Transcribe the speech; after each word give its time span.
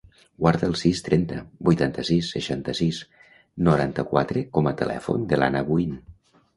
Guarda 0.43 0.65
el 0.67 0.71
sis, 0.79 1.01
trenta, 1.07 1.37
vuitanta-sis, 1.69 2.31
seixanta-sis, 2.37 3.03
noranta-quatre 3.71 4.47
com 4.59 4.75
a 4.75 4.79
telèfon 4.85 5.33
de 5.33 5.43
l'Anna 5.45 5.67
Abuin. 5.67 5.99